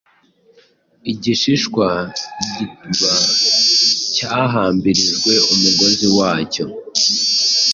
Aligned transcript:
Igishishwa 1.11 1.87
-igituba 2.05 3.11
cyahambirijwe 4.13 5.33
umugozi 5.53 6.07
wacyo 6.17 6.65